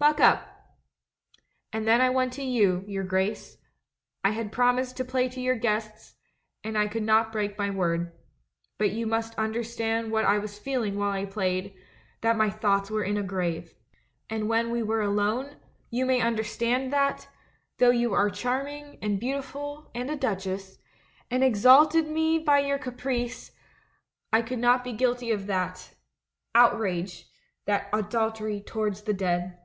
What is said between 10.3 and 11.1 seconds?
was feeling while